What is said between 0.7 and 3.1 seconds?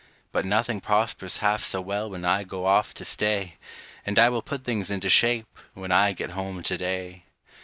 prospers half so well when I go off to